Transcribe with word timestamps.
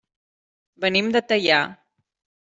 Venim 0.85 1.11
de 1.15 1.21
Teià. 1.33 1.59